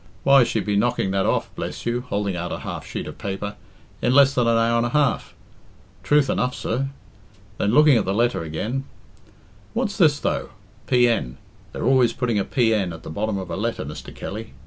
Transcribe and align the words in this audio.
Why, 0.23 0.43
she'd 0.43 0.65
be 0.65 0.75
knocking 0.75 1.11
that 1.11 1.27
off, 1.27 1.53
bless 1.55 1.85
you," 1.85 2.01
holding 2.01 2.35
out 2.35 2.51
a 2.51 2.61
half 2.61 2.87
sheet 2.87 3.05
of 3.05 3.19
paper, 3.19 3.55
"in 4.01 4.15
less 4.15 4.33
than 4.33 4.47
an 4.47 4.57
hour 4.57 4.77
and 4.77 4.85
a 4.87 4.89
half. 4.89 5.35
Truth 6.01 6.27
enough, 6.27 6.55
sir." 6.55 6.89
Then, 7.59 7.71
looking 7.71 7.97
at 7.97 8.05
the 8.05 8.11
letter 8.15 8.41
again, 8.41 8.85
"What's 9.75 9.99
this, 9.99 10.19
though? 10.19 10.49
PN. 10.87 11.35
They're 11.71 11.83
always 11.85 12.13
putting 12.13 12.39
a 12.39 12.43
P.N. 12.43 12.93
at 12.93 13.03
the 13.03 13.11
bottom 13.11 13.37
of 13.37 13.51
a 13.51 13.55
letter, 13.55 13.85
Mr. 13.85 14.11
Kelly. 14.15 14.53